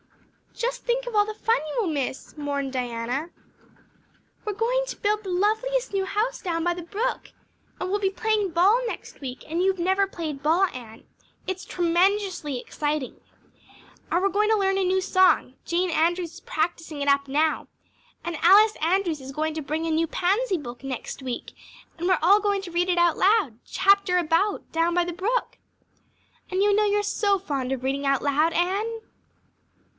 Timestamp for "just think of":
0.55-1.15